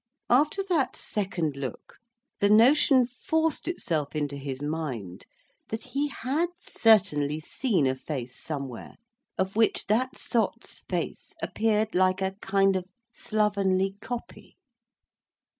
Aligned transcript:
After 0.31 0.63
that 0.63 0.95
second 0.95 1.55
look, 1.55 1.99
the 2.39 2.49
notion 2.49 3.05
forced 3.05 3.67
itself 3.67 4.15
into 4.15 4.35
his 4.35 4.59
mind, 4.59 5.27
that 5.69 5.83
he 5.83 6.07
had 6.07 6.47
certainly 6.57 7.39
seen 7.39 7.85
a 7.85 7.93
face 7.93 8.35
somewhere, 8.35 8.95
of 9.37 9.55
which 9.55 9.85
that 9.85 10.17
sot's 10.17 10.79
face 10.89 11.35
appeared 11.39 11.93
like 11.93 12.19
a 12.19 12.31
kind 12.41 12.75
of 12.75 12.85
slovenly 13.11 13.95
copy. 14.01 14.55